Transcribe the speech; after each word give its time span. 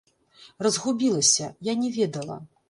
Разгубілася, 0.67 1.51
я 1.71 1.77
не 1.83 1.93
ведала! 1.99 2.41